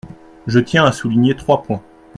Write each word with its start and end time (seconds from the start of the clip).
Je 0.47 0.57
tiens 0.57 0.83
à 0.83 0.91
souligner 0.93 1.35
trois 1.35 1.61
points. 1.61 1.83